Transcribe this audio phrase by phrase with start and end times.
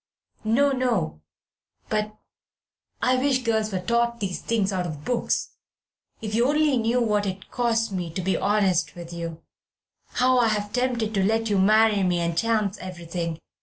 [0.43, 1.21] "No, no;
[1.87, 2.15] but...
[3.03, 5.49] I wish girls were taught these things out of books.
[6.23, 9.43] If you only knew what it costs me to be honest with you,
[10.13, 13.37] how I have been tempted to let you marry me and chance everything!